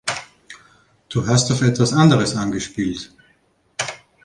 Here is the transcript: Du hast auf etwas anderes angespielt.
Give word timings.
Du 1.09 1.27
hast 1.27 1.51
auf 1.51 1.61
etwas 1.61 1.93
anderes 1.93 2.35
angespielt. 2.35 3.13